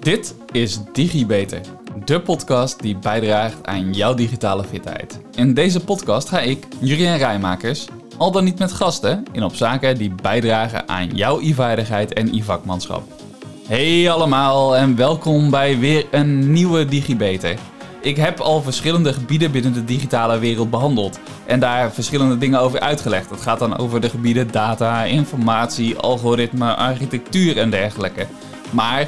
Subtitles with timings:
[0.00, 1.60] Dit is DigiBeter,
[2.04, 5.20] de podcast die bijdraagt aan jouw digitale fitheid.
[5.34, 9.98] In deze podcast ga ik, Jurien Rijmakers, al dan niet met gasten, in op zaken
[9.98, 13.02] die bijdragen aan jouw e-vaardigheid en e-vakmanschap.
[13.66, 17.58] Hey allemaal en welkom bij weer een nieuwe DigiBeter.
[18.00, 22.80] Ik heb al verschillende gebieden binnen de digitale wereld behandeld en daar verschillende dingen over
[22.80, 23.30] uitgelegd.
[23.30, 28.26] Het gaat dan over de gebieden data, informatie, algoritme, architectuur en dergelijke.
[28.70, 29.06] Maar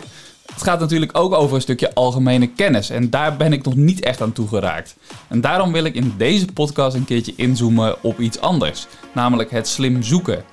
[0.53, 4.01] het gaat natuurlijk ook over een stukje algemene kennis en daar ben ik nog niet
[4.01, 4.97] echt aan toegeraakt.
[5.29, 9.69] En daarom wil ik in deze podcast een keertje inzoomen op iets anders, namelijk het
[9.69, 10.45] slim zoeken.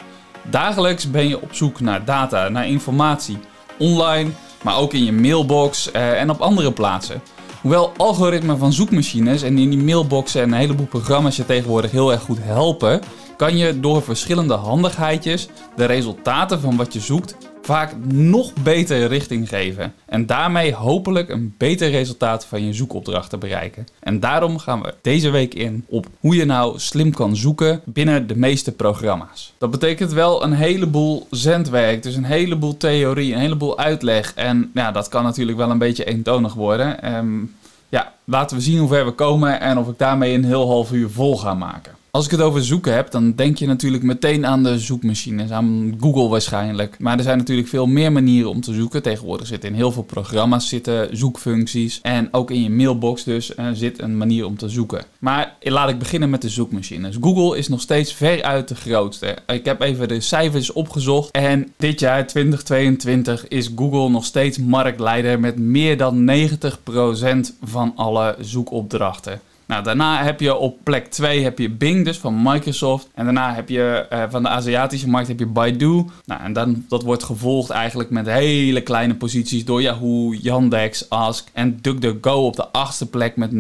[0.50, 3.38] Dagelijks ben je op zoek naar data, naar informatie,
[3.78, 4.30] online,
[4.64, 7.22] maar ook in je mailbox eh, en op andere plaatsen.
[7.62, 12.12] Hoewel algoritmen van zoekmachines en in die mailboxen en een heleboel programma's je tegenwoordig heel
[12.12, 13.02] erg goed helpen,
[13.38, 17.36] kan je door verschillende handigheidjes de resultaten van wat je zoekt
[17.70, 19.94] vaak nog beter richting geven.
[20.06, 23.88] En daarmee hopelijk een beter resultaat van je zoekopdrachten bereiken.
[24.00, 28.28] En daarom gaan we deze week in op hoe je nou slim kan zoeken binnen
[28.28, 29.54] de meeste programma's.
[29.58, 34.34] Dat betekent wel een heleboel zendwerk, dus een heleboel theorie, een heleboel uitleg.
[34.34, 37.16] En ja, dat kan natuurlijk wel een beetje eentonig worden.
[37.16, 37.56] Um,
[37.90, 40.92] ja, laten we zien hoe ver we komen en of ik daarmee een heel half
[40.92, 41.98] uur vol ga maken.
[42.12, 45.98] Als ik het over zoeken heb, dan denk je natuurlijk meteen aan de zoekmachines, aan
[46.00, 47.00] Google waarschijnlijk.
[47.00, 49.02] Maar er zijn natuurlijk veel meer manieren om te zoeken.
[49.02, 52.00] Tegenwoordig zitten in heel veel programma's zitten zoekfuncties.
[52.02, 55.06] En ook in je mailbox dus uh, zit een manier om te zoeken.
[55.20, 57.18] Maar laat ik beginnen met de zoekmachines.
[57.22, 59.38] Google is nog steeds veruit de grootste.
[59.48, 61.32] Ik heb even de cijfers opgezocht.
[61.32, 68.36] En dit jaar, 2022, is Google nog steeds marktleider met meer dan 90% van alle
[68.40, 69.42] zoekopdrachten.
[69.70, 73.08] Nou, daarna heb je op plek 2 heb je Bing, dus van Microsoft.
[73.14, 76.06] En daarna heb je uh, van de Aziatische markt heb je Baidu.
[76.26, 81.48] Nou, en dan, dat wordt gevolgd eigenlijk met hele kleine posities door Yahoo, Yandex, Ask
[81.54, 83.56] en DuckDuckGo op de achtste plek met 0,39%.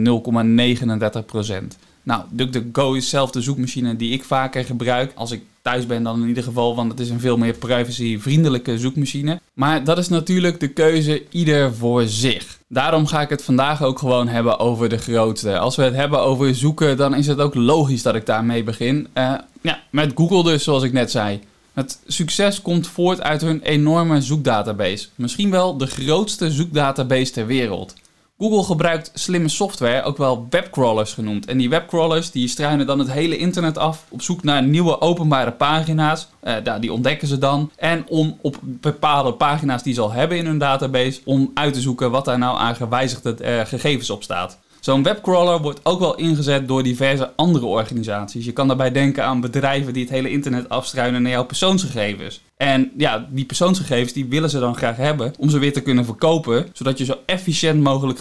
[2.03, 5.11] Nou, DuckDuckGo is zelf de zoekmachine die ik vaker gebruik.
[5.15, 8.77] Als ik thuis ben dan in ieder geval, want het is een veel meer privacy-vriendelijke
[8.77, 9.41] zoekmachine.
[9.53, 12.58] Maar dat is natuurlijk de keuze ieder voor zich.
[12.71, 15.57] Daarom ga ik het vandaag ook gewoon hebben over de grootste.
[15.57, 19.07] Als we het hebben over zoeken, dan is het ook logisch dat ik daarmee begin.
[19.13, 21.39] Uh, ja, met Google dus, zoals ik net zei.
[21.73, 25.07] Het succes komt voort uit hun enorme zoekdatabase.
[25.15, 27.93] Misschien wel de grootste zoekdatabase ter wereld.
[28.41, 31.45] Google gebruikt slimme software, ook wel webcrawlers genoemd.
[31.45, 35.51] En die webcrawlers die struinen dan het hele internet af op zoek naar nieuwe openbare
[35.51, 36.27] pagina's.
[36.43, 37.71] Uh, die ontdekken ze dan.
[37.75, 41.81] En om op bepaalde pagina's die ze al hebben in hun database, om uit te
[41.81, 44.57] zoeken wat daar nou aan gewijzigde uh, gegevens op staat.
[44.79, 48.45] Zo'n webcrawler wordt ook wel ingezet door diverse andere organisaties.
[48.45, 52.41] Je kan daarbij denken aan bedrijven die het hele internet afstruinen naar jouw persoonsgegevens.
[52.57, 56.05] En ja, die persoonsgegevens die willen ze dan graag hebben om ze weer te kunnen
[56.05, 58.19] verkopen, zodat je zo efficiënt mogelijk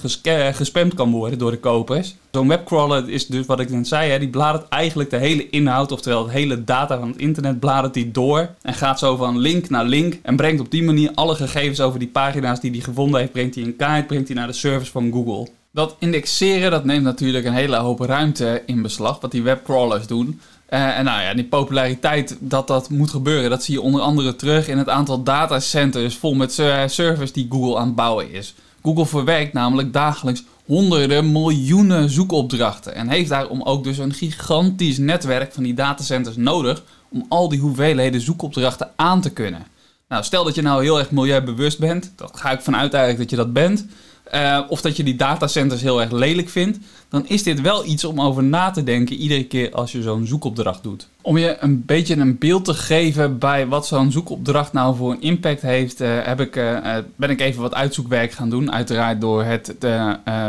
[0.53, 2.15] gespamd kan worden door de kopers.
[2.31, 5.93] Zo'n webcrawler is dus wat ik net zei, hè, die bladert eigenlijk de hele inhoud,
[5.93, 9.71] oftewel het hele data van het internet, bladert die door en gaat zo van link
[9.71, 13.21] naar link en brengt op die manier alle gegevens over die pagina's die hij gevonden
[13.21, 15.49] heeft, brengt hij in kaart, brengt hij naar de service van Google.
[15.79, 20.41] Dat indexeren dat neemt natuurlijk een hele hoop ruimte in beslag, wat die webcrawlers doen.
[20.71, 24.37] Uh, en nou ja, die populariteit dat dat moet gebeuren, dat zie je onder andere
[24.37, 26.53] terug in het aantal datacenters vol met
[26.87, 28.55] servers die Google aan het bouwen is.
[28.83, 35.53] Google verwerkt namelijk dagelijks honderden miljoenen zoekopdrachten en heeft daarom ook dus een gigantisch netwerk
[35.53, 39.67] van die datacenters nodig om al die hoeveelheden zoekopdrachten aan te kunnen.
[40.09, 43.31] Nou, stel dat je nou heel erg milieubewust bent, dat ga ik vanuit eigenlijk dat
[43.31, 43.87] je dat bent.
[44.35, 48.05] Uh, of dat je die datacenters heel erg lelijk vindt, dan is dit wel iets
[48.05, 51.09] om over na te denken iedere keer als je zo'n zoekopdracht doet.
[51.23, 55.21] Om je een beetje een beeld te geven bij wat zo'n zoekopdracht nou voor een
[55.21, 58.73] impact heeft, uh, heb ik, uh, ben ik even wat uitzoekwerk gaan doen.
[58.73, 59.75] Uiteraard door het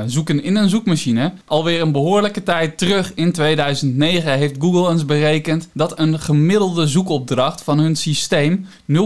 [0.05, 1.31] zoeken in een zoekmachine.
[1.45, 7.63] Alweer een behoorlijke tijd terug in 2009 heeft Google eens berekend dat een gemiddelde zoekopdracht
[7.63, 8.97] van hun systeem 0,3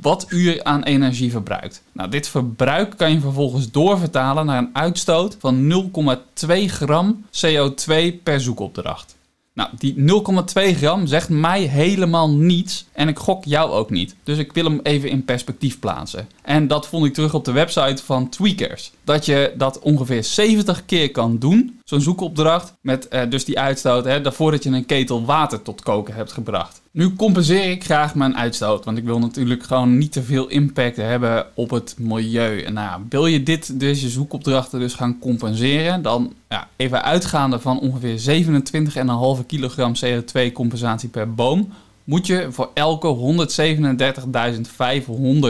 [0.00, 1.82] wattuur aan energie verbruikt.
[1.92, 5.72] Nou, dit verbruik kan je vervolgens doorvertalen naar een uitstoot van
[6.44, 9.16] 0,2 gram CO2 per zoekopdracht.
[9.54, 14.14] Nou, die 0,2 gram zegt mij helemaal niets en ik gok jou ook niet.
[14.22, 16.28] Dus ik wil hem even in perspectief plaatsen.
[16.42, 18.92] En dat vond ik terug op de website van Tweakers.
[19.04, 24.04] Dat je dat ongeveer 70 keer kan doen, zo'n zoekopdracht, met uh, dus die uitstoot,
[24.04, 26.82] hè, voordat je een ketel water tot koken hebt gebracht.
[26.90, 30.96] Nu compenseer ik graag mijn uitstoot, want ik wil natuurlijk gewoon niet te veel impact
[30.96, 32.62] hebben op het milieu.
[32.62, 37.80] En nou, wil je dit, deze zoekopdrachten dus gaan compenseren, dan ja, even uitgaande van
[37.80, 38.42] ongeveer
[39.40, 41.72] 27,5 kilogram CO2 compensatie per boom,
[42.04, 43.36] moet je voor elke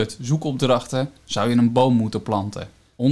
[0.07, 2.67] 137.500 zoekopdrachten zou je een boom moeten planten.
[2.97, 3.03] 137.500,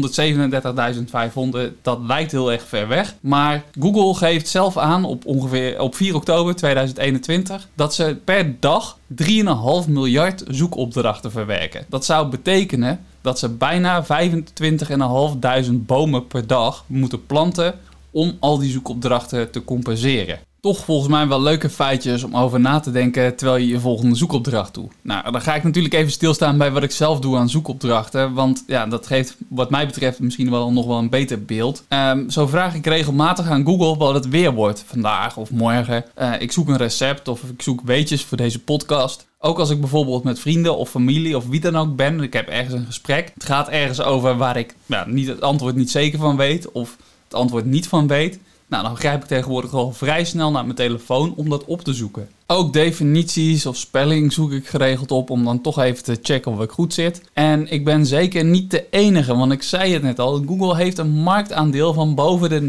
[1.82, 3.16] dat lijkt heel erg ver weg.
[3.20, 8.98] Maar Google geeft zelf aan op ongeveer op 4 oktober 2021 dat ze per dag
[9.22, 9.26] 3,5
[9.88, 11.86] miljard zoekopdrachten verwerken.
[11.90, 14.10] Dat zou betekenen dat ze bijna 25.500
[15.74, 17.80] bomen per dag moeten planten
[18.12, 22.80] om al die zoekopdrachten te compenseren toch volgens mij wel leuke feitjes om over na
[22.80, 24.92] te denken terwijl je je volgende zoekopdracht doet.
[25.02, 28.64] Nou, dan ga ik natuurlijk even stilstaan bij wat ik zelf doe aan zoekopdrachten, want
[28.68, 31.84] ja, dat geeft wat mij betreft misschien wel nog wel een beter beeld.
[31.90, 36.06] Um, zo vraag ik regelmatig aan Google wat het weer wordt vandaag of morgen.
[36.18, 39.28] Uh, ik zoek een recept of ik zoek weetjes voor deze podcast.
[39.40, 42.48] Ook als ik bijvoorbeeld met vrienden of familie of wie dan ook ben, ik heb
[42.48, 43.32] ergens een gesprek.
[43.34, 46.98] Het gaat ergens over waar ik ja, niet het antwoord niet zeker van weet of
[47.24, 48.40] het antwoord niet van weet.
[48.74, 51.94] Nou, dan grijp ik tegenwoordig al vrij snel naar mijn telefoon om dat op te
[51.94, 52.30] zoeken.
[52.48, 56.62] Ook definities of spelling zoek ik geregeld op om dan toch even te checken of
[56.62, 57.22] ik goed zit.
[57.34, 60.98] En ik ben zeker niet de enige, want ik zei het net al, Google heeft
[60.98, 62.62] een marktaandeel van boven de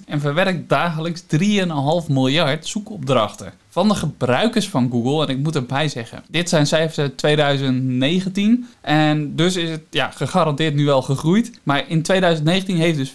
[0.00, 5.26] 90% en verwerkt dagelijks 3,5 miljard zoekopdrachten van de gebruikers van Google.
[5.26, 8.66] En ik moet erbij zeggen, dit zijn cijfers uit 2019.
[8.80, 11.60] En dus is het ja, gegarandeerd nu wel gegroeid.
[11.62, 13.14] Maar in 2019 heeft dus 84%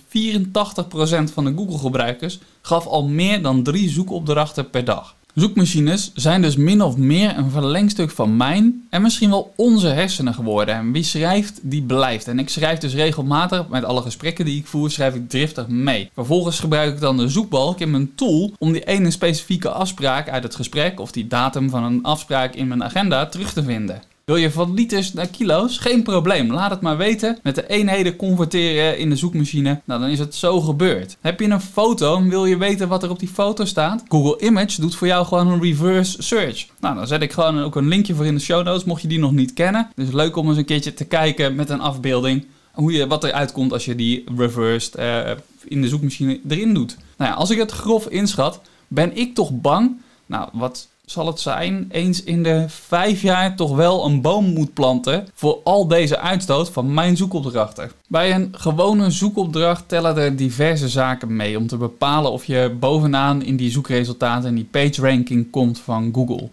[1.34, 5.16] van de Google-gebruikers gaf al meer dan drie zoekopdrachten per dag.
[5.40, 10.34] Zoekmachines zijn dus min of meer een verlengstuk van mijn en misschien wel onze hersenen
[10.34, 10.76] geworden.
[10.76, 12.28] En wie schrijft, die blijft.
[12.28, 16.10] En ik schrijf dus regelmatig, met alle gesprekken die ik voer, schrijf ik driftig mee.
[16.14, 20.44] Vervolgens gebruik ik dan de zoekbalk in mijn tool om die ene specifieke afspraak uit
[20.44, 24.09] het gesprek of die datum van een afspraak in mijn agenda terug te vinden.
[24.30, 25.78] Wil je van liters naar kilo's?
[25.78, 26.52] Geen probleem.
[26.52, 27.40] Laat het maar weten.
[27.44, 29.82] Met de eenheden converteren in de zoekmachine.
[29.86, 31.18] Nou, dan is het zo gebeurd.
[31.22, 34.04] Heb je een foto en wil je weten wat er op die foto staat?
[34.08, 36.68] Google Image doet voor jou gewoon een reverse search.
[36.80, 39.08] Nou, dan zet ik gewoon ook een linkje voor in de show notes, mocht je
[39.08, 39.92] die nog niet kennen.
[39.96, 42.46] Dus leuk om eens een keertje te kijken met een afbeelding.
[42.72, 45.32] Hoe je, wat eruit komt als je die reversed uh,
[45.64, 46.98] in de zoekmachine erin doet.
[47.18, 50.02] Nou ja, als ik het grof inschat, ben ik toch bang.
[50.26, 54.74] Nou, wat zal het zijn, eens in de vijf jaar toch wel een boom moet
[54.74, 57.92] planten voor al deze uitstoot van mijn zoekopdrachten.
[58.08, 63.42] Bij een gewone zoekopdracht tellen er diverse zaken mee om te bepalen of je bovenaan
[63.42, 66.50] in die zoekresultaten en die page ranking komt van Google.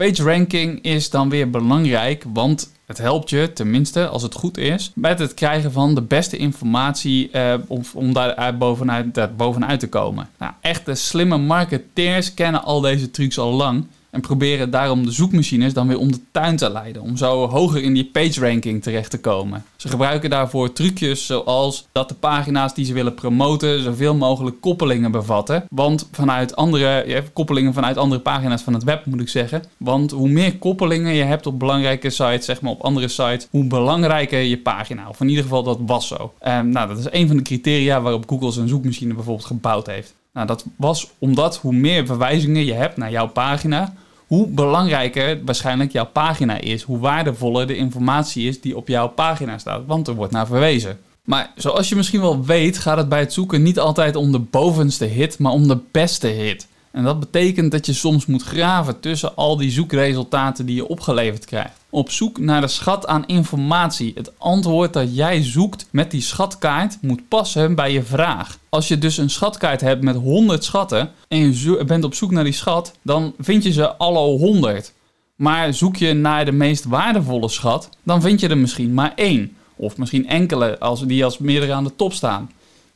[0.00, 4.92] Page ranking is dan weer belangrijk, want het helpt je, tenminste als het goed is,
[4.94, 10.28] met het krijgen van de beste informatie eh, om, om daar bovenuit, bovenuit te komen.
[10.38, 15.74] Nou, echte slimme marketeers kennen al deze trucs al lang en proberen daarom de zoekmachines
[15.74, 17.02] dan weer om de tuin te leiden.
[17.02, 19.64] Om zo hoger in die page ranking terecht te komen.
[19.76, 25.10] Ze gebruiken daarvoor trucjes zoals dat de pagina's die ze willen promoten zoveel mogelijk koppelingen
[25.10, 25.64] bevatten.
[25.70, 29.62] Want vanuit andere, je koppelingen vanuit andere pagina's van het web moet ik zeggen.
[29.76, 33.64] Want hoe meer koppelingen je hebt op belangrijke sites, zeg maar op andere sites, hoe
[33.64, 35.08] belangrijker je pagina.
[35.08, 36.32] Of in ieder geval dat was zo.
[36.46, 40.14] Um, nou, dat is een van de criteria waarop Google zijn zoekmachine bijvoorbeeld gebouwd heeft.
[40.32, 43.94] Nou, dat was omdat hoe meer verwijzingen je hebt naar jouw pagina,
[44.26, 46.82] hoe belangrijker waarschijnlijk jouw pagina is.
[46.82, 49.82] Hoe waardevoller de informatie is die op jouw pagina staat.
[49.86, 50.98] Want er wordt naar verwezen.
[51.24, 54.38] Maar zoals je misschien wel weet, gaat het bij het zoeken niet altijd om de
[54.38, 56.66] bovenste hit, maar om de beste hit.
[56.90, 61.44] En dat betekent dat je soms moet graven tussen al die zoekresultaten die je opgeleverd
[61.44, 61.78] krijgt.
[61.90, 64.12] Op zoek naar de schat aan informatie.
[64.14, 68.58] Het antwoord dat jij zoekt met die schatkaart moet passen bij je vraag.
[68.68, 72.44] Als je dus een schatkaart hebt met 100 schatten en je bent op zoek naar
[72.44, 74.92] die schat, dan vind je ze alle 100.
[75.36, 79.56] Maar zoek je naar de meest waardevolle schat, dan vind je er misschien maar één.
[79.76, 82.50] Of misschien enkele als die als meerdere aan de top staan.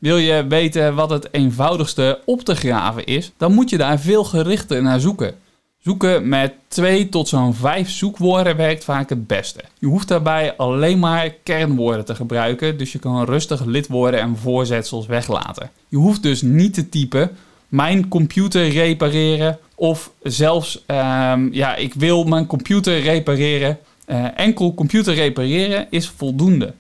[0.05, 4.25] Wil je weten wat het eenvoudigste op te graven is, dan moet je daar veel
[4.25, 5.35] gerichter naar zoeken.
[5.79, 9.61] Zoeken met 2 tot zo'n 5 zoekwoorden werkt vaak het beste.
[9.79, 15.07] Je hoeft daarbij alleen maar kernwoorden te gebruiken, dus je kan rustig lidwoorden en voorzetsels
[15.07, 15.71] weglaten.
[15.89, 17.31] Je hoeft dus niet te typen
[17.69, 23.79] mijn computer repareren of zelfs um, ja, ik wil mijn computer repareren.
[24.07, 26.73] Uh, enkel computer repareren is voldoende.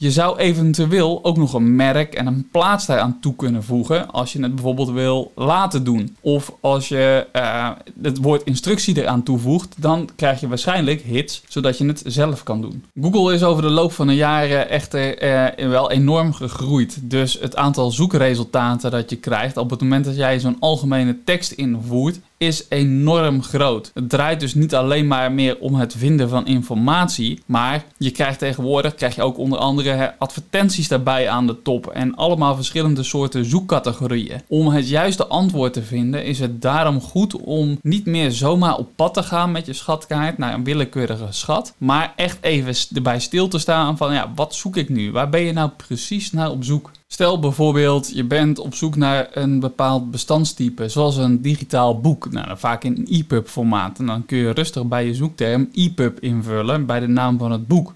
[0.00, 4.10] Je zou eventueel ook nog een merk en een plaats daar aan toe kunnen voegen
[4.10, 6.16] als je het bijvoorbeeld wil laten doen.
[6.20, 7.70] Of als je uh,
[8.02, 12.60] het woord instructie eraan toevoegt, dan krijg je waarschijnlijk hits, zodat je het zelf kan
[12.60, 12.84] doen.
[13.00, 15.22] Google is over de loop van de jaren echter
[15.58, 16.98] uh, wel enorm gegroeid.
[17.02, 21.52] Dus het aantal zoekresultaten dat je krijgt op het moment dat jij zo'n algemene tekst
[21.52, 23.90] invoert, is enorm groot.
[23.94, 28.38] Het draait dus niet alleen maar meer om het vinden van informatie, maar je krijgt
[28.38, 33.44] tegenwoordig krijg je ook onder andere advertenties daarbij aan de top en allemaal verschillende soorten
[33.44, 34.40] zoekcategorieën.
[34.48, 38.88] Om het juiste antwoord te vinden is het daarom goed om niet meer zomaar op
[38.96, 43.48] pad te gaan met je schatkaart naar een willekeurige schat, maar echt even erbij stil
[43.48, 45.12] te staan van ja, wat zoek ik nu?
[45.12, 46.90] Waar ben je nou precies naar op zoek?
[47.10, 52.30] Stel bijvoorbeeld, je bent op zoek naar een bepaald bestandstype, zoals een digitaal boek.
[52.30, 54.06] Nou, vaak in EPUB formaat.
[54.06, 57.92] Dan kun je rustig bij je zoekterm EPUB invullen bij de naam van het boek.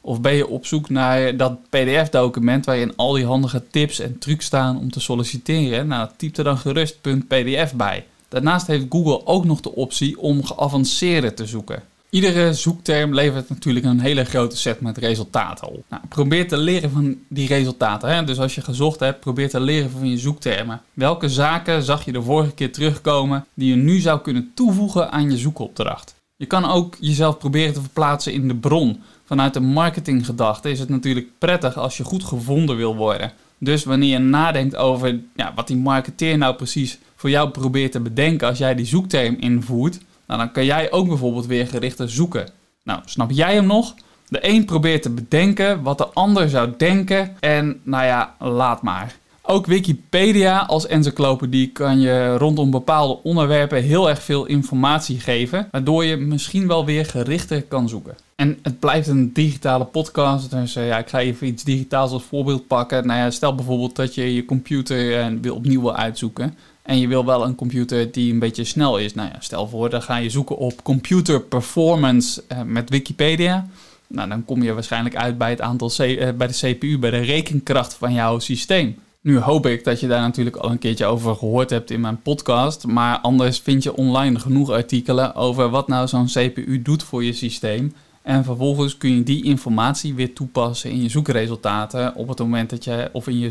[0.00, 4.46] Of ben je op zoek naar dat PDF-document waarin al die handige tips en trucs
[4.46, 5.86] staan om te solliciteren?
[5.86, 8.06] Nou, typ er dan gerust .pdf bij.
[8.28, 11.82] Daarnaast heeft Google ook nog de optie om geavanceerde te zoeken.
[12.10, 15.84] Iedere zoekterm levert natuurlijk een hele grote set met resultaten op.
[15.88, 18.08] Nou, probeer te leren van die resultaten.
[18.08, 18.24] Hè?
[18.24, 20.80] Dus als je gezocht hebt, probeer te leren van je zoektermen.
[20.92, 25.30] Welke zaken zag je de vorige keer terugkomen die je nu zou kunnen toevoegen aan
[25.30, 26.14] je zoekopdracht?
[26.36, 29.02] Je kan ook jezelf proberen te verplaatsen in de bron.
[29.24, 33.32] Vanuit de marketinggedachte is het natuurlijk prettig als je goed gevonden wil worden.
[33.58, 38.00] Dus wanneer je nadenkt over ja, wat die marketeer nou precies voor jou probeert te
[38.00, 42.48] bedenken als jij die zoekterm invoert, nou, dan kan jij ook bijvoorbeeld weer gerichter zoeken.
[42.82, 43.94] Nou, snap jij hem nog?
[44.28, 49.16] De een probeert te bedenken wat de ander zou denken en nou ja, laat maar.
[49.48, 56.04] Ook Wikipedia als encyclopedie kan je rondom bepaalde onderwerpen heel erg veel informatie geven, waardoor
[56.04, 58.16] je misschien wel weer gerichter kan zoeken.
[58.36, 62.22] En het blijft een digitale podcast, dus uh, ja, ik ga even iets digitaals als
[62.22, 63.06] voorbeeld pakken.
[63.06, 66.56] Nou ja, stel bijvoorbeeld dat je je computer uh, wil opnieuw wil uitzoeken.
[66.86, 69.14] En je wil wel een computer die een beetje snel is.
[69.14, 73.66] Nou ja, stel voor, dan ga je zoeken op computer performance uh, met Wikipedia.
[74.06, 75.96] Nou, dan kom je waarschijnlijk uit bij het aantal C
[76.36, 78.96] bij de CPU, bij de rekenkracht van jouw systeem.
[79.20, 82.22] Nu hoop ik dat je daar natuurlijk al een keertje over gehoord hebt in mijn
[82.22, 82.86] podcast.
[82.86, 87.32] Maar anders vind je online genoeg artikelen over wat nou zo'n CPU doet voor je
[87.32, 87.94] systeem.
[88.22, 92.84] En vervolgens kun je die informatie weer toepassen in je zoekresultaten op het moment dat
[92.84, 93.50] je, of in je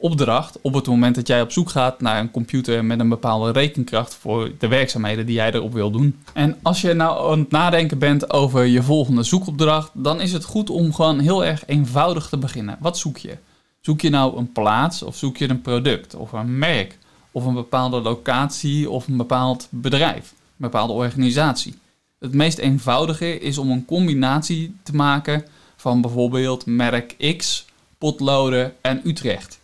[0.00, 3.52] zoekopdracht, op het moment dat jij op zoek gaat naar een computer met een bepaalde
[3.52, 6.18] rekenkracht voor de werkzaamheden die jij erop wil doen.
[6.32, 10.44] En als je nou aan het nadenken bent over je volgende zoekopdracht, dan is het
[10.44, 12.76] goed om gewoon heel erg eenvoudig te beginnen.
[12.80, 13.36] Wat zoek je?
[13.80, 16.98] Zoek je nou een plaats of zoek je een product of een merk
[17.32, 21.74] of een bepaalde locatie of een bepaald bedrijf, een bepaalde organisatie?
[22.18, 25.44] Het meest eenvoudige is om een combinatie te maken
[25.76, 27.66] van bijvoorbeeld merk X,
[27.98, 29.59] potloden en Utrecht.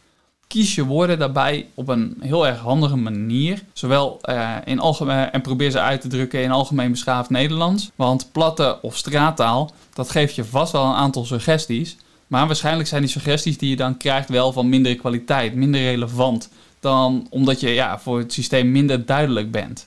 [0.46, 5.40] Kies je woorden daarbij op een heel erg handige manier, zowel uh, in algemeen en
[5.40, 10.34] probeer ze uit te drukken in algemeen beschaafd Nederlands, want platte of straattaal, dat geeft
[10.34, 14.28] je vast wel een aantal suggesties, maar waarschijnlijk zijn die suggesties die je dan krijgt
[14.28, 16.48] wel van mindere kwaliteit, minder relevant
[16.80, 19.86] dan omdat je ja, voor het systeem minder duidelijk bent.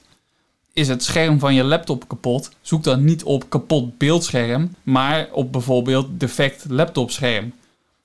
[0.74, 2.50] Is het scherm van je laptop kapot?
[2.62, 7.54] Zoek dan niet op kapot beeldscherm, maar op bijvoorbeeld defect laptopscherm.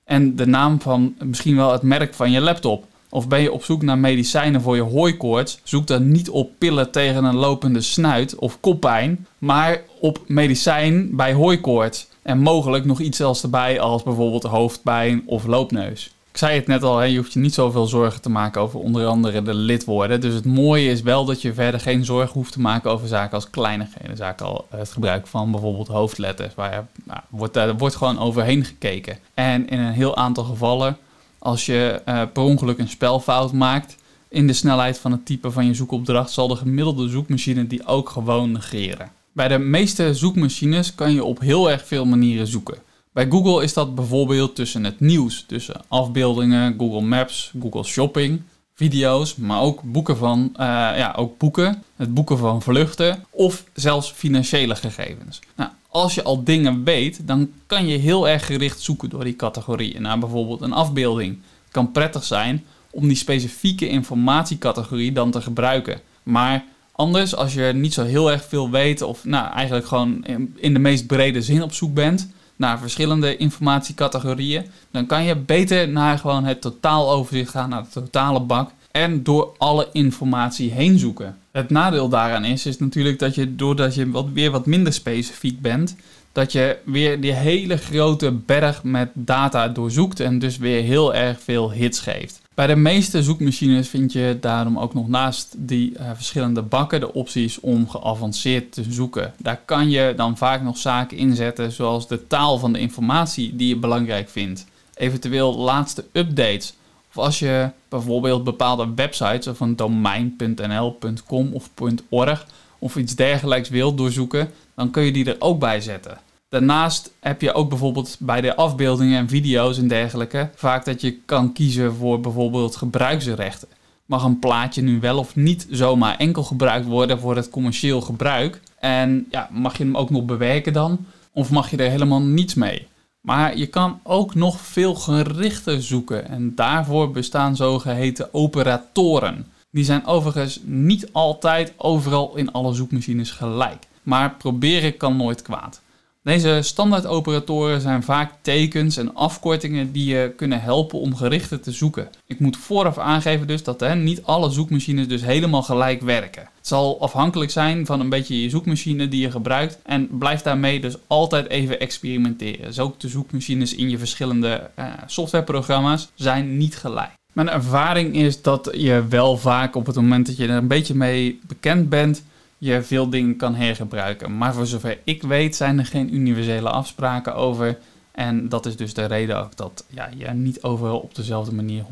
[0.04, 2.86] En de naam van misschien wel het merk van je laptop.
[3.08, 5.60] Of ben je op zoek naar medicijnen voor je hooikoorts?
[5.62, 11.32] Zoek dan niet op pillen tegen een lopende snuit of koppijn, maar op medicijn bij
[11.32, 12.08] hooikoorts.
[12.22, 16.14] En mogelijk nog iets else erbij als bijvoorbeeld hoofdpijn of loopneus.
[16.34, 18.80] Ik zei het net al, hè, je hoeft je niet zoveel zorgen te maken over
[18.80, 20.20] onder andere de lidwoorden.
[20.20, 23.34] Dus het mooie is wel dat je verder geen zorgen hoeft te maken over zaken
[23.34, 24.16] als kleinigheden.
[24.16, 26.54] Zaken al het gebruik van bijvoorbeeld hoofdletters.
[26.54, 29.18] Waar nou, wordt, daar wordt gewoon overheen gekeken.
[29.34, 30.96] En in een heel aantal gevallen,
[31.38, 33.96] als je uh, per ongeluk een spelfout maakt
[34.28, 38.08] in de snelheid van het type van je zoekopdracht, zal de gemiddelde zoekmachine die ook
[38.08, 39.10] gewoon negeren.
[39.32, 42.78] Bij de meeste zoekmachines kan je op heel erg veel manieren zoeken.
[43.14, 48.42] Bij Google is dat bijvoorbeeld tussen het nieuws, tussen afbeeldingen, Google Maps, Google Shopping,
[48.74, 50.56] video's, maar ook boeken van, uh,
[50.96, 55.40] ja, ook boeken, het boeken van vluchten of zelfs financiële gegevens.
[55.56, 59.36] Nou, als je al dingen weet, dan kan je heel erg gericht zoeken door die
[59.36, 61.38] categorieën naar bijvoorbeeld een afbeelding.
[61.64, 66.00] Het kan prettig zijn om die specifieke informatiecategorie dan te gebruiken.
[66.22, 70.24] Maar anders, als je niet zo heel erg veel weet of nou, eigenlijk gewoon
[70.56, 75.88] in de meest brede zin op zoek bent, naar verschillende informatiecategorieën, dan kan je beter
[75.88, 81.38] naar gewoon het totaaloverzicht gaan, naar de totale bak en door alle informatie heen zoeken.
[81.50, 85.60] Het nadeel daaraan is, is natuurlijk dat je doordat je wat, weer wat minder specifiek
[85.60, 85.96] bent,
[86.32, 91.40] dat je weer die hele grote berg met data doorzoekt en dus weer heel erg
[91.40, 92.42] veel hits geeft.
[92.54, 97.12] Bij de meeste zoekmachines vind je daarom ook nog naast die uh, verschillende bakken de
[97.12, 99.34] opties om geavanceerd te zoeken.
[99.38, 103.68] Daar kan je dan vaak nog zaken inzetten zoals de taal van de informatie die
[103.68, 106.74] je belangrijk vindt, eventueel laatste updates
[107.08, 111.70] Of als je bijvoorbeeld bepaalde websites of een domein.nl, .com of
[112.08, 112.46] .org
[112.78, 116.18] of iets dergelijks wilt doorzoeken, dan kun je die er ook bij zetten.
[116.54, 121.18] Daarnaast heb je ook bijvoorbeeld bij de afbeeldingen en video's en dergelijke vaak dat je
[121.24, 123.68] kan kiezen voor bijvoorbeeld gebruiksrechten.
[124.06, 128.60] Mag een plaatje nu wel of niet zomaar enkel gebruikt worden voor het commercieel gebruik?
[128.78, 131.06] En ja, mag je hem ook nog bewerken dan?
[131.32, 132.86] Of mag je er helemaal niets mee?
[133.20, 139.46] Maar je kan ook nog veel gerichter zoeken en daarvoor bestaan zogeheten operatoren.
[139.70, 143.86] Die zijn overigens niet altijd overal in alle zoekmachines gelijk.
[144.02, 145.82] Maar proberen kan nooit kwaad.
[146.24, 152.08] Deze standaardoperatoren zijn vaak tekens en afkortingen die je kunnen helpen om gerichter te zoeken.
[152.26, 156.42] Ik moet vooraf aangeven dus dat hè, niet alle zoekmachines dus helemaal gelijk werken.
[156.42, 160.80] Het zal afhankelijk zijn van een beetje je zoekmachine die je gebruikt en blijf daarmee
[160.80, 162.66] dus altijd even experimenteren.
[162.66, 167.12] Dus ook de zoekmachines in je verschillende uh, softwareprogramma's zijn niet gelijk.
[167.32, 170.94] Mijn ervaring is dat je wel vaak op het moment dat je er een beetje
[170.94, 172.22] mee bekend bent,
[172.64, 174.36] je veel dingen kan hergebruiken.
[174.36, 177.78] Maar voor zover ik weet zijn er geen universele afspraken over.
[178.12, 181.82] En dat is dus de reden ook dat ja, je niet overal op dezelfde manier
[181.82, 181.86] 100%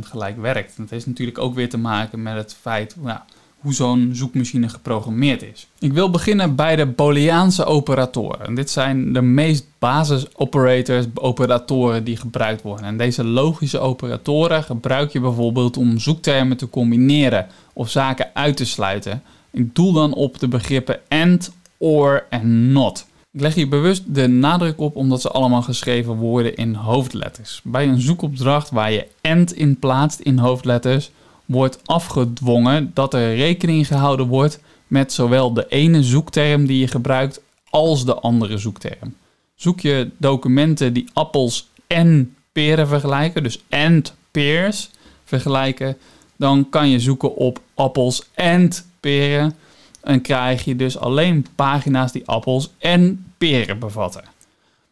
[0.00, 0.76] gelijk werkt.
[0.76, 3.24] het heeft natuurlijk ook weer te maken met het feit ja,
[3.58, 5.68] hoe zo'n zoekmachine geprogrammeerd is.
[5.78, 8.54] Ik wil beginnen bij de Booleaanse operatoren.
[8.54, 12.86] Dit zijn de meest basis operators, operatoren die gebruikt worden.
[12.86, 18.64] En deze logische operatoren gebruik je bijvoorbeeld om zoektermen te combineren of zaken uit te
[18.64, 19.22] sluiten.
[19.54, 23.06] Ik doel dan op de begrippen and, or en not.
[23.32, 27.60] Ik leg hier bewust de nadruk op omdat ze allemaal geschreven worden in hoofdletters.
[27.64, 31.10] Bij een zoekopdracht waar je and in plaatst in hoofdletters,
[31.44, 37.40] wordt afgedwongen dat er rekening gehouden wordt met zowel de ene zoekterm die je gebruikt
[37.70, 39.14] als de andere zoekterm.
[39.54, 44.90] Zoek je documenten die appels en peren vergelijken, dus and pears
[45.24, 45.96] vergelijken,
[46.36, 48.70] dan kan je zoeken op appels en
[49.04, 54.24] En krijg je dus alleen pagina's die appels en peren bevatten.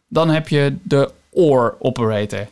[0.07, 2.47] Dan heb je de OR operator.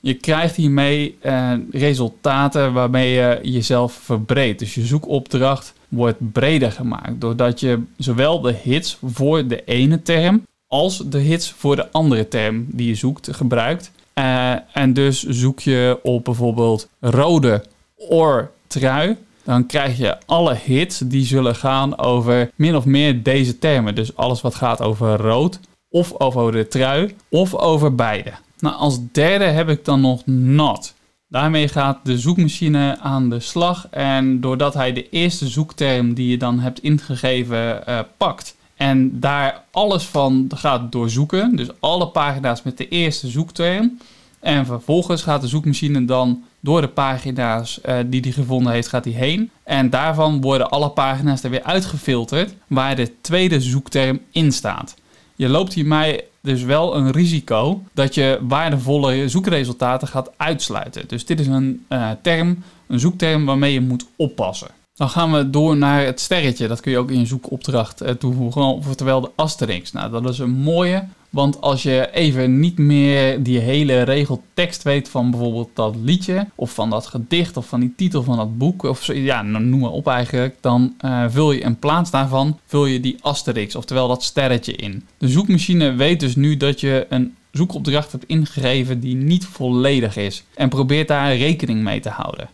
[0.00, 4.58] Je krijgt hiermee eh, resultaten waarmee je jezelf verbreedt.
[4.58, 7.20] Dus je zoekopdracht wordt breder gemaakt.
[7.20, 12.28] Doordat je zowel de hits voor de ene term als de hits voor de andere
[12.28, 13.90] term die je zoekt gebruikt.
[14.14, 17.64] Uh, en dus zoek je op bijvoorbeeld rode
[17.96, 23.58] or trui dan krijg je alle hits die zullen gaan over min of meer deze
[23.58, 23.94] termen.
[23.94, 28.32] Dus alles wat gaat over rood, of over de trui, of over beide.
[28.58, 30.94] Nou, als derde heb ik dan nog not.
[31.28, 36.36] Daarmee gaat de zoekmachine aan de slag en doordat hij de eerste zoekterm die je
[36.36, 42.78] dan hebt ingegeven uh, pakt en daar alles van gaat doorzoeken, dus alle pagina's met
[42.78, 43.98] de eerste zoekterm,
[44.46, 49.04] en vervolgens gaat de zoekmachine dan door de pagina's uh, die hij gevonden heeft, gaat
[49.04, 49.50] hij heen.
[49.62, 54.94] En daarvan worden alle pagina's er weer uitgefilterd waar de tweede zoekterm in staat.
[55.34, 61.08] Je loopt hiermee dus wel een risico dat je waardevolle zoekresultaten gaat uitsluiten.
[61.08, 64.68] Dus dit is een uh, term, een zoekterm waarmee je moet oppassen.
[64.94, 66.68] Dan gaan we door naar het sterretje.
[66.68, 68.62] Dat kun je ook in je zoekopdracht uh, toevoegen.
[68.62, 69.92] Oftewel de asterix.
[69.92, 71.04] Nou, dat is een mooie.
[71.30, 76.46] Want als je even niet meer die hele regel tekst weet van bijvoorbeeld dat liedje,
[76.54, 79.64] of van dat gedicht, of van die titel van dat boek, of zo, ja, nou,
[79.64, 83.76] noem maar op eigenlijk, dan uh, vul je in plaats daarvan vul je die asterix,
[83.76, 85.06] oftewel dat sterretje in.
[85.18, 90.44] De zoekmachine weet dus nu dat je een zoekopdracht hebt ingegeven die niet volledig is
[90.54, 92.48] en probeert daar rekening mee te houden.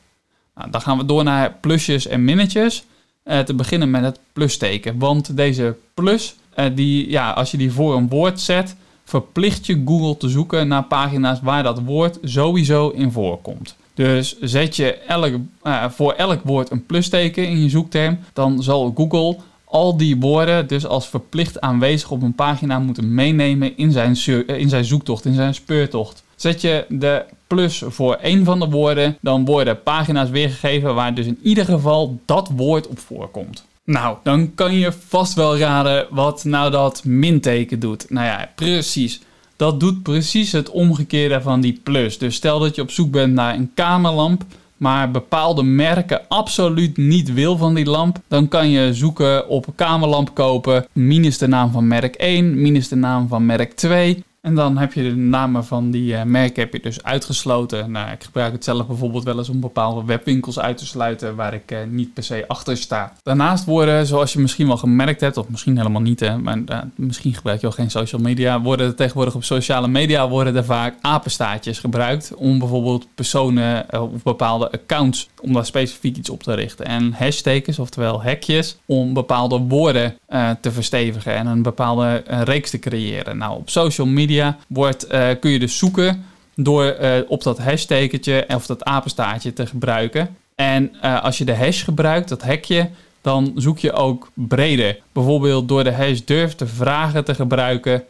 [0.54, 2.84] Nou, dan gaan we door naar plusjes en minnetjes.
[3.24, 7.72] Uh, te beginnen met het plusteken, want deze plus uh, die, ja, als je die
[7.72, 12.88] voor een woord zet, verplicht je Google te zoeken naar pagina's waar dat woord sowieso
[12.88, 13.76] in voorkomt.
[13.94, 15.32] Dus zet je elk,
[15.64, 20.66] uh, voor elk woord een plusteken in je zoekterm, dan zal Google al die woorden
[20.66, 25.34] dus als verplicht aanwezig op een pagina moeten meenemen in zijn, in zijn zoektocht, in
[25.34, 26.22] zijn speurtocht.
[26.36, 31.26] Zet je de plus voor één van de woorden, dan worden pagina's weergegeven waar dus
[31.26, 33.64] in ieder geval dat woord op voorkomt.
[33.92, 38.10] Nou, dan kan je vast wel raden wat nou dat minteken doet.
[38.10, 39.20] Nou ja, precies.
[39.56, 42.18] Dat doet precies het omgekeerde van die plus.
[42.18, 44.44] Dus stel dat je op zoek bent naar een kamerlamp,
[44.76, 50.34] maar bepaalde merken absoluut niet wil van die lamp, dan kan je zoeken op kamerlamp
[50.34, 54.24] kopen, minus de naam van merk 1, minus de naam van merk 2.
[54.42, 57.90] En dan heb je de namen van die uh, merken heb je dus uitgesloten.
[57.90, 61.54] Nou, ik gebruik het zelf bijvoorbeeld wel eens om bepaalde webwinkels uit te sluiten waar
[61.54, 63.12] ik uh, niet per se achter sta.
[63.22, 66.78] Daarnaast worden, zoals je misschien wel gemerkt hebt, of misschien helemaal niet, hè, maar uh,
[66.94, 70.94] misschien gebruik je al geen social media, worden tegenwoordig op sociale media worden er vaak
[71.00, 76.86] apenstaartjes gebruikt om bijvoorbeeld personen of bepaalde accounts om daar specifiek iets op te richten.
[76.86, 80.16] En hashtags, oftewel hekjes, om bepaalde woorden
[80.60, 83.38] te verstevigen en een bepaalde reeks te creëren.
[83.38, 84.31] Nou, op social media
[84.68, 89.66] wordt, uh, kun je dus zoeken door uh, op dat hashtagetje of dat apenstaartje te
[89.66, 90.36] gebruiken.
[90.54, 92.90] En uh, als je de hash gebruikt, dat hekje,
[93.20, 94.98] dan zoek je ook breder.
[95.12, 98.04] Bijvoorbeeld door de hash durf te vragen te gebruiken,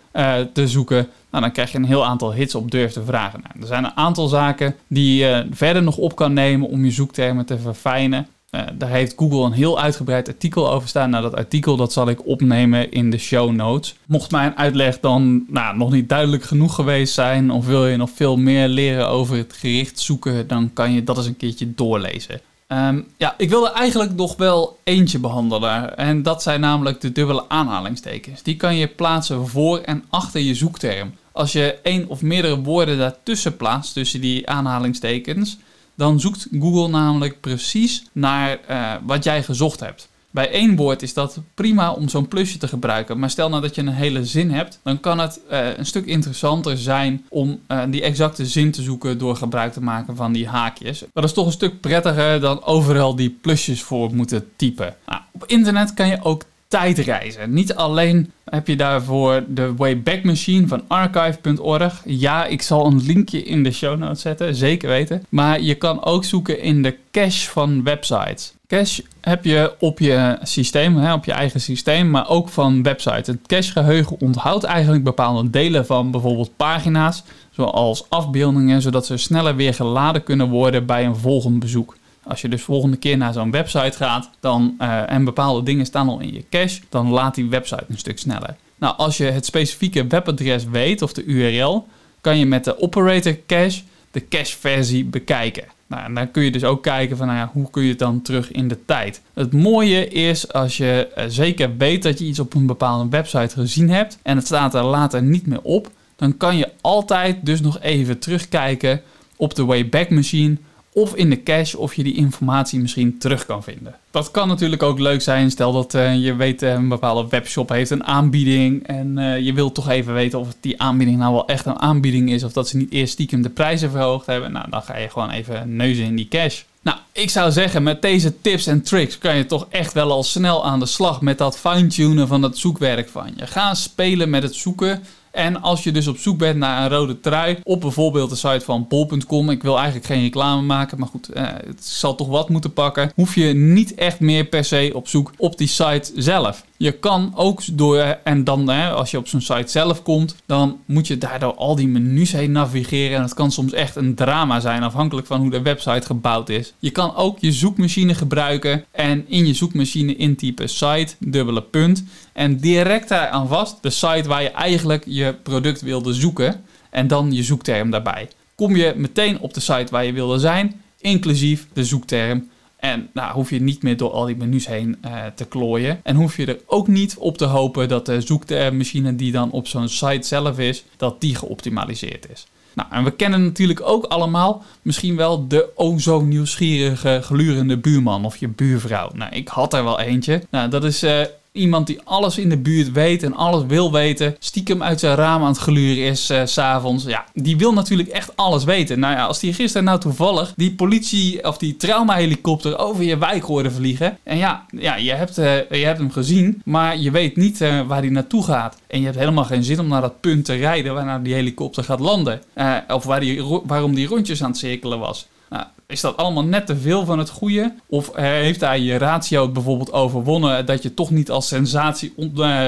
[0.53, 1.09] te zoeken.
[1.31, 3.41] Nou, dan krijg je een heel aantal hits op durf te vragen.
[3.43, 6.91] Nou, er zijn een aantal zaken die je verder nog op kan nemen om je
[6.91, 8.27] zoektermen te verfijnen.
[8.57, 11.11] Uh, daar heeft Google een heel uitgebreid artikel over staan.
[11.11, 13.95] Nou, dat artikel dat zal ik opnemen in de show notes.
[14.07, 18.11] Mocht mijn uitleg dan nou, nog niet duidelijk genoeg geweest zijn, of wil je nog
[18.11, 22.41] veel meer leren over het gericht zoeken, dan kan je dat eens een keertje doorlezen.
[22.69, 25.97] Um, ja, ik wilde eigenlijk nog wel eentje behandelen.
[25.97, 28.43] En dat zijn namelijk de dubbele aanhalingstekens.
[28.43, 31.15] Die kan je plaatsen voor en achter je zoekterm.
[31.33, 35.59] Als je één of meerdere woorden daartussen plaatst, tussen die aanhalingstekens,
[35.95, 40.11] dan zoekt Google namelijk precies naar uh, wat jij gezocht hebt.
[40.33, 43.19] Bij één woord is dat prima om zo'n plusje te gebruiken.
[43.19, 46.07] Maar stel nou dat je een hele zin hebt, dan kan het uh, een stuk
[46.07, 50.49] interessanter zijn om uh, die exacte zin te zoeken door gebruik te maken van die
[50.49, 51.05] haakjes.
[51.13, 54.97] Dat is toch een stuk prettiger dan overal die plusjes voor moeten typen.
[55.07, 57.53] Nou, op internet kan je ook tijdreizen.
[57.53, 62.03] Niet alleen heb je daarvoor de Wayback Machine van archive.org.
[62.05, 65.25] Ja, ik zal een linkje in de show notes zetten, zeker weten.
[65.29, 68.55] Maar je kan ook zoeken in de cache van websites.
[68.67, 73.27] Cache heb je op je systeem, hè, op je eigen systeem, maar ook van websites.
[73.27, 79.75] Het cachegeheugen onthoudt eigenlijk bepaalde delen van bijvoorbeeld pagina's, zoals afbeeldingen, zodat ze sneller weer
[79.75, 81.97] geladen kunnen worden bij een volgend bezoek.
[82.25, 86.09] Als je dus volgende keer naar zo'n website gaat dan, uh, en bepaalde dingen staan
[86.09, 88.57] al in je cache, dan laat die website een stuk sneller.
[88.79, 91.87] Nou, als je het specifieke webadres weet of de URL,
[92.21, 95.65] kan je met de operator cache de cache versie bekijken.
[95.87, 97.99] Nou, en dan kun je dus ook kijken van nou ja, hoe kun je het
[97.99, 99.23] dan terug in de tijd.
[99.35, 103.61] Het mooie is als je uh, zeker weet dat je iets op een bepaalde website
[103.61, 107.61] gezien hebt en het staat er later niet meer op, dan kan je altijd dus
[107.61, 109.03] nog even terugkijken
[109.37, 110.57] op de Wayback Machine
[110.93, 113.95] of in de cache of je die informatie misschien terug kan vinden.
[114.11, 115.51] Dat kan natuurlijk ook leuk zijn.
[115.51, 119.53] Stel dat uh, je weet uh, een bepaalde webshop heeft een aanbieding en uh, je
[119.53, 122.69] wilt toch even weten of die aanbieding nou wel echt een aanbieding is of dat
[122.69, 124.53] ze niet eerst stiekem de prijzen verhoogd hebben.
[124.53, 126.63] Nou, dan ga je gewoon even neuzen in die cache.
[126.83, 130.23] Nou, ik zou zeggen, met deze tips en tricks kan je toch echt wel al
[130.23, 133.47] snel aan de slag met dat fine-tunen van het zoekwerk van je.
[133.47, 135.03] Ga spelen met het zoeken
[135.33, 138.61] en als je dus op zoek bent naar een rode trui op bijvoorbeeld de site
[138.65, 142.49] van bol.com, ik wil eigenlijk geen reclame maken, maar goed, eh, het zal toch wat
[142.49, 146.65] moeten pakken, hoef je niet echt meer per se op zoek op die site zelf.
[146.83, 150.79] Je kan ook door, en dan hè, als je op zo'n site zelf komt, dan
[150.87, 153.17] moet je daardoor al die menus heen navigeren.
[153.17, 156.73] En dat kan soms echt een drama zijn, afhankelijk van hoe de website gebouwd is.
[156.79, 162.05] Je kan ook je zoekmachine gebruiken en in je zoekmachine intypen site, dubbele punt.
[162.33, 166.65] En direct daar aan vast de site waar je eigenlijk je product wilde zoeken.
[166.91, 168.29] En dan je zoekterm daarbij.
[168.55, 172.51] Kom je meteen op de site waar je wilde zijn, inclusief de zoekterm
[172.83, 176.01] en nou, hoef je niet meer door al die menus heen uh, te klooien.
[176.03, 179.69] En hoef je er ook niet op te hopen dat de zoekmachine die dan op
[179.69, 182.47] zo'n site zelf is, dat die geoptimaliseerd is.
[182.75, 188.25] Nou, en we kennen natuurlijk ook allemaal misschien wel de o zo nieuwsgierige, glurende buurman
[188.25, 189.11] of je buurvrouw.
[189.15, 190.43] Nou, ik had er wel eentje.
[190.51, 191.21] Nou, dat is uh,
[191.53, 194.37] Iemand die alles in de buurt weet en alles wil weten.
[194.39, 197.05] Stiekem uit zijn raam aan het gluren is uh, s'avonds.
[197.05, 198.99] Ja, die wil natuurlijk echt alles weten.
[198.99, 203.43] Nou ja, als die gisteren nou toevallig die politie of die traumahelikopter over je wijk
[203.43, 204.19] hoorde vliegen.
[204.23, 207.81] En ja, ja je, hebt, uh, je hebt hem gezien, maar je weet niet uh,
[207.87, 208.77] waar hij naartoe gaat.
[208.87, 211.85] En je hebt helemaal geen zin om naar dat punt te rijden waar die helikopter
[211.85, 212.43] gaat landen.
[212.89, 215.27] of waar die, waarom die rondjes aan het cirkelen was.
[215.49, 217.75] Nou, is dat allemaal net te veel van het goede?
[217.89, 222.15] Of heeft hij je ratio bijvoorbeeld overwonnen dat je toch niet als sensatie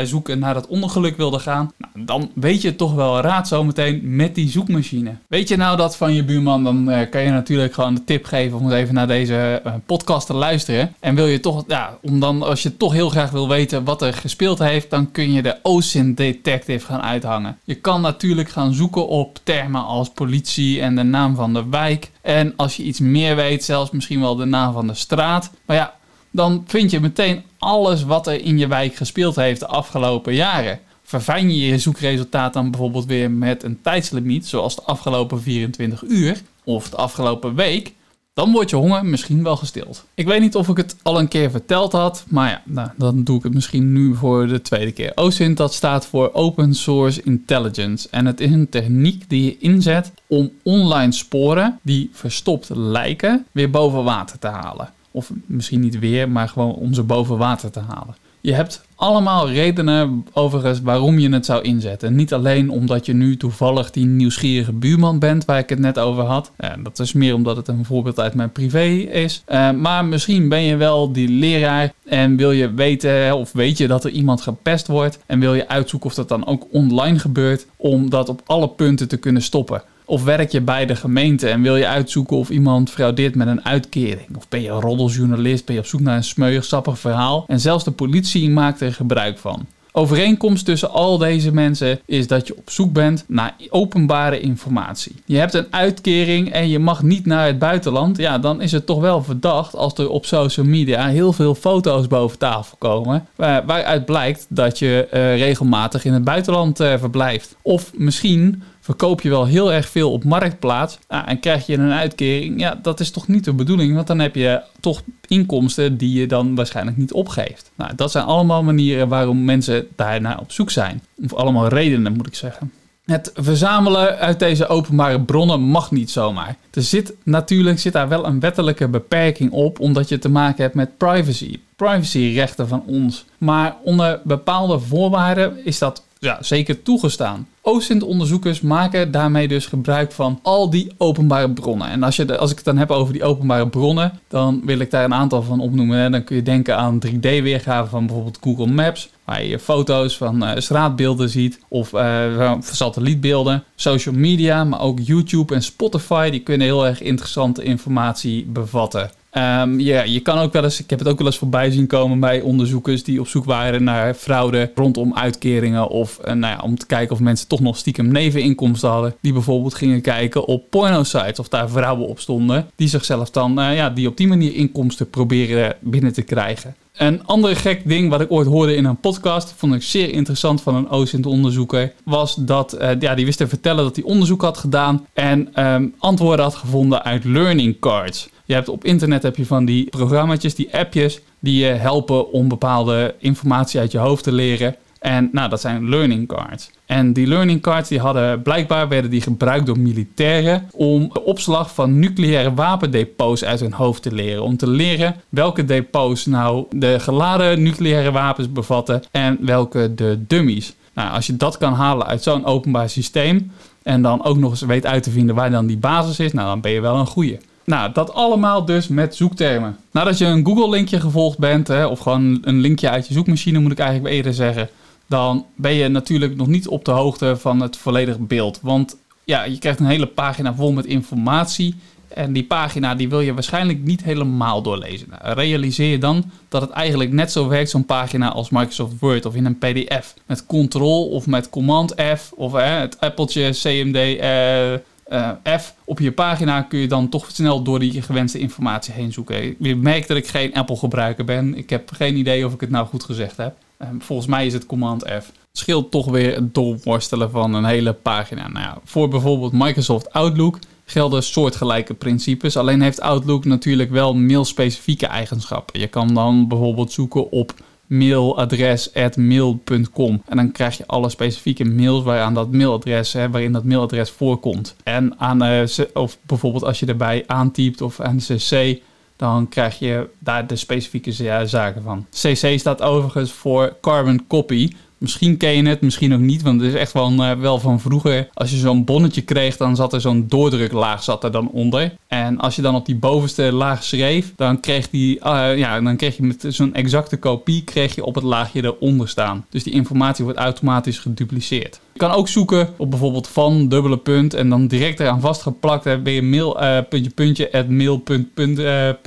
[0.05, 1.73] zoeken naar dat ongeluk wilde gaan?
[1.79, 5.17] Nou, dan weet je toch wel raad zometeen met die zoekmachine.
[5.29, 8.25] Weet je nou dat van je buurman, dan uh, kan je natuurlijk gewoon de tip
[8.25, 10.95] geven om even naar deze podcast te luisteren.
[11.01, 14.03] En wil je toch, ja, om dan, als je toch heel graag wil weten wat
[14.03, 17.59] er gespeeld heeft, dan kun je de OSINT Detective gaan uithangen.
[17.65, 22.11] Je kan natuurlijk gaan zoeken op termen als politie en de naam van de wijk.
[22.23, 25.51] En als je iets meer weet, zelfs misschien wel de naam van de straat.
[25.65, 25.95] Maar ja,
[26.31, 30.81] dan vind je meteen alles wat er in je wijk gespeeld heeft de afgelopen jaren.
[31.03, 36.43] verfijn je je zoekresultaat dan bijvoorbeeld weer met een tijdslimiet, zoals de afgelopen 24 uur
[36.65, 37.93] of de afgelopen week,
[38.35, 40.05] dan wordt je honger misschien wel gestild.
[40.15, 43.23] Ik weet niet of ik het al een keer verteld had, maar ja, nou, dan
[43.23, 45.13] doe ik het misschien nu voor de tweede keer.
[45.15, 50.13] OSINT dat staat voor Open Source Intelligence en het is een techniek die je inzet
[50.27, 54.93] om online sporen die verstopt lijken weer boven water te halen.
[55.11, 58.17] Of misschien niet weer, maar gewoon om ze boven water te halen.
[58.45, 62.15] Je hebt allemaal redenen overigens waarom je het zou inzetten.
[62.15, 66.23] Niet alleen omdat je nu toevallig die nieuwsgierige buurman bent waar ik het net over
[66.23, 66.53] had.
[66.59, 69.43] Ja, dat is meer omdat het een voorbeeld uit mijn privé is.
[69.49, 73.87] Uh, maar misschien ben je wel die leraar en wil je weten of weet je
[73.87, 75.19] dat er iemand gepest wordt.
[75.27, 79.09] En wil je uitzoeken of dat dan ook online gebeurt om dat op alle punten
[79.09, 79.83] te kunnen stoppen.
[80.05, 83.65] Of werk je bij de gemeente en wil je uitzoeken of iemand fraudeert met een
[83.65, 84.37] uitkering?
[84.37, 87.45] Of ben je een roddeljournalist, ben je op zoek naar een smeuig, sappig verhaal?
[87.47, 89.67] En zelfs de politie maakt er gebruik van.
[89.97, 95.15] Overeenkomst tussen al deze mensen is dat je op zoek bent naar openbare informatie.
[95.25, 98.17] Je hebt een uitkering en je mag niet naar het buitenland.
[98.17, 102.07] Ja, dan is het toch wel verdacht als er op social media heel veel foto's
[102.07, 103.27] boven tafel komen.
[103.37, 107.57] Waaruit blijkt dat je uh, regelmatig in het buitenland uh, verblijft.
[107.63, 111.93] Of misschien verkoop je wel heel erg veel op marktplaats ah, en krijg je een
[111.93, 112.61] uitkering.
[112.61, 116.27] Ja, dat is toch niet de bedoeling, want dan heb je toch inkomsten die je
[116.27, 117.71] dan waarschijnlijk niet opgeeft.
[117.75, 121.03] Nou, dat zijn allemaal manieren waarom mensen daarnaar op zoek zijn.
[121.23, 122.73] Of allemaal redenen, moet ik zeggen.
[123.05, 126.57] Het verzamelen uit deze openbare bronnen mag niet zomaar.
[126.71, 130.75] Er zit natuurlijk zit daar wel een wettelijke beperking op, omdat je te maken hebt
[130.75, 131.61] met privacy.
[131.77, 133.25] Privacyrechten van ons.
[133.39, 137.49] Maar onder bepaalde voorwaarden is dat ja, zeker toegestaan.
[137.61, 141.89] OSINT-onderzoekers maken daarmee dus gebruik van al die openbare bronnen.
[141.89, 144.91] En als, je, als ik het dan heb over die openbare bronnen, dan wil ik
[144.91, 146.13] daar een aantal van opnoemen.
[146.13, 150.51] Dan kun je denken aan 3D-weergave van bijvoorbeeld Google Maps, waar je foto's van uh,
[150.57, 153.65] straatbeelden ziet of uh, satellietbeelden.
[153.75, 159.11] Social media, maar ook YouTube en Spotify, die kunnen heel erg interessante informatie bevatten.
[159.37, 161.87] Um, ja, je kan ook wel eens, ik heb het ook wel eens voorbij zien
[161.87, 166.61] komen bij onderzoekers die op zoek waren naar fraude rondom uitkeringen of uh, nou ja,
[166.63, 169.15] om te kijken of mensen toch nog stiekem neveninkomsten hadden.
[169.21, 173.75] Die bijvoorbeeld gingen kijken op porno-sites of daar vrouwen op stonden die zichzelf dan, uh,
[173.77, 176.75] ja, die op die manier inkomsten proberen binnen te krijgen.
[176.95, 180.63] Een ander gek ding wat ik ooit hoorde in een podcast, vond ik zeer interessant
[180.63, 184.59] van een OSINT-onderzoeker, was dat uh, ja, die wist te vertellen dat hij onderzoek had
[184.59, 188.29] gedaan en um, antwoorden had gevonden uit learning cards.
[188.45, 192.49] Je hebt op internet heb je van die programma's, die appjes, die je helpen om
[192.49, 194.77] bepaalde informatie uit je hoofd te leren.
[195.05, 196.71] En nou, dat zijn learning cards.
[196.87, 201.75] En die learning cards die hadden blijkbaar werden die gebruikt door militairen om de opslag
[201.75, 204.43] van nucleaire wapendepots uit hun hoofd te leren.
[204.43, 210.75] Om te leren welke depots nou de geladen nucleaire wapens bevatten en welke de dummies.
[210.95, 213.51] Nou, als je dat kan halen uit zo'n openbaar systeem
[213.83, 216.49] en dan ook nog eens weet uit te vinden waar dan die basis is, nou
[216.49, 217.39] dan ben je wel een goeie.
[217.65, 219.77] Nou, dat allemaal dus met zoektermen.
[219.91, 223.73] Nadat je een Google-linkje gevolgd bent, hè, of gewoon een linkje uit je zoekmachine moet
[223.73, 224.69] ik eigenlijk eerder zeggen,
[225.15, 228.59] dan ben je natuurlijk nog niet op de hoogte van het volledige beeld.
[228.63, 231.75] Want ja, je krijgt een hele pagina vol met informatie.
[232.09, 235.09] En die pagina die wil je waarschijnlijk niet helemaal doorlezen.
[235.11, 239.27] Nou, realiseer je dan dat het eigenlijk net zo werkt, zo'n pagina als Microsoft Word
[239.27, 240.15] of in een PDF.
[240.27, 243.97] Met Ctrl of met Command F of het appeltje CMD.
[243.97, 244.73] Uh,
[245.09, 249.13] uh, F op je pagina kun je dan toch snel door die gewenste informatie heen
[249.13, 249.57] zoeken.
[249.59, 251.55] Je merkt dat ik geen Apple gebruiker ben.
[251.55, 253.57] Ik heb geen idee of ik het nou goed gezegd heb.
[253.85, 255.33] Uh, volgens mij is het Command F.
[255.53, 258.49] Scheelt toch weer het doorworstelen van een hele pagina.
[258.49, 262.57] Nou ja, voor bijvoorbeeld Microsoft Outlook gelden soortgelijke principes.
[262.57, 265.81] Alleen heeft Outlook natuurlijk wel mailspecifieke eigenschappen.
[265.81, 267.55] Je kan dan bijvoorbeeld zoeken op
[267.87, 270.23] mailadres@mail.com.
[270.27, 274.77] En dan krijg je alle specifieke mails waaraan dat mailadres, hè, waarin dat mailadres voorkomt.
[274.83, 275.63] En aan, uh,
[275.95, 278.81] of bijvoorbeeld als je erbij aantypt of aan cc,
[279.17, 281.13] dan krijg je daar de specifieke
[281.47, 282.07] zaken van.
[282.11, 284.73] CC staat overigens voor carbon copy.
[285.05, 287.81] Misschien ken je het, misschien ook niet, want het is echt wel, uh, wel van
[287.81, 288.29] vroeger.
[288.35, 291.95] Als je zo'n bonnetje kreeg, dan zat er zo'n doordruklaag zat er dan onder.
[292.07, 295.97] En als je dan op die bovenste laag schreef, dan kreeg, die, uh, ja, dan
[295.97, 299.47] kreeg je met zo'n exacte kopie kreeg je op het laagje eronder staan.
[299.51, 301.81] Dus die informatie wordt automatisch gedupliceerd.
[301.93, 306.07] Je kan ook zoeken op bijvoorbeeld van dubbele punt en dan direct eraan vastgeplakt heb
[306.07, 309.03] je mail uh, puntje puntje at mail.com.nl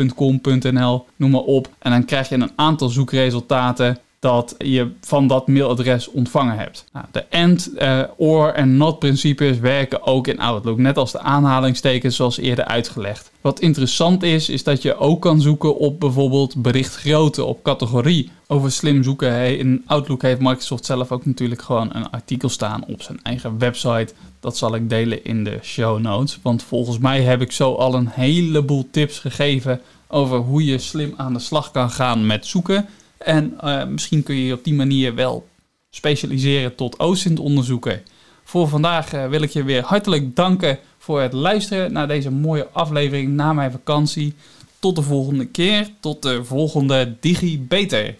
[1.15, 1.69] noem maar op.
[1.79, 6.85] En dan krijg je een aantal zoekresultaten dat je van dat mailadres ontvangen hebt.
[6.93, 11.19] Nou, de AND, uh, OR en NOT principes werken ook in Outlook, net als de
[11.19, 13.31] aanhalingstekens zoals eerder uitgelegd.
[13.41, 18.31] Wat interessant is, is dat je ook kan zoeken op bijvoorbeeld berichtgrootte, op categorie.
[18.47, 23.01] Over slim zoeken in Outlook heeft Microsoft zelf ook natuurlijk gewoon een artikel staan op
[23.01, 24.13] zijn eigen website.
[24.39, 27.93] Dat zal ik delen in de show notes, want volgens mij heb ik zo al
[27.93, 32.87] een heleboel tips gegeven over hoe je slim aan de slag kan gaan met zoeken.
[33.17, 35.47] En uh, misschien kun je je op die manier wel
[35.89, 38.03] specialiseren tot OSINT-onderzoeker.
[38.43, 42.67] Voor vandaag uh, wil ik je weer hartelijk danken voor het luisteren naar deze mooie
[42.71, 44.33] aflevering na mijn vakantie.
[44.79, 48.15] Tot de volgende keer, tot de volgende Digi Beter.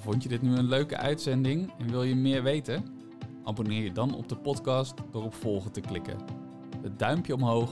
[0.00, 2.84] Vond je dit nu een leuke uitzending en wil je meer weten?
[3.44, 6.16] Abonneer je dan op de podcast door op volgen te klikken.
[6.82, 7.70] Het duimpje omhoog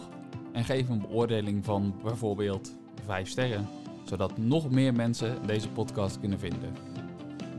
[0.52, 2.74] en geef een beoordeling van bijvoorbeeld
[3.06, 3.68] 5 sterren
[4.04, 6.76] zodat nog meer mensen deze podcast kunnen vinden.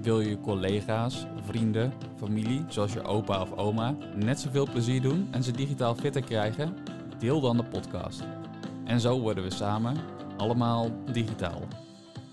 [0.01, 5.27] Wil je je collega's, vrienden, familie, zoals je opa of oma, net zoveel plezier doen
[5.31, 6.77] en ze digitaal fitter krijgen?
[7.19, 8.23] Deel dan de podcast.
[8.83, 9.97] En zo worden we samen
[10.37, 11.61] allemaal digitaal.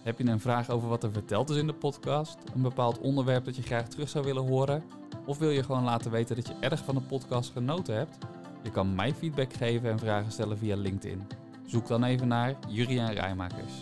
[0.02, 2.38] Heb je een vraag over wat er verteld is in de podcast?
[2.54, 4.82] Een bepaald onderwerp dat je graag terug zou willen horen?
[5.26, 8.18] Of wil je gewoon laten weten dat je erg van de podcast genoten hebt?
[8.62, 11.22] Je kan mij feedback geven en vragen stellen via LinkedIn.
[11.66, 13.72] Zoek dan even naar Juriaan Rijmakers.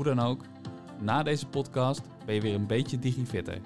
[0.00, 0.44] Hoe dan ook,
[1.00, 3.58] na deze podcast ben je weer een beetje digifitter.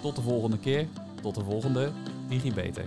[0.00, 0.86] Tot de volgende keer,
[1.22, 1.90] tot de volgende
[2.28, 2.84] DigiBeter.